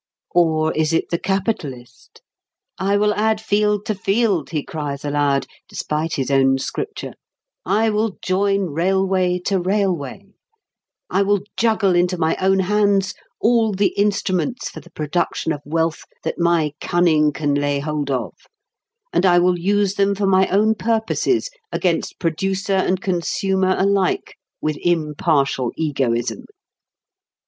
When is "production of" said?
14.89-15.61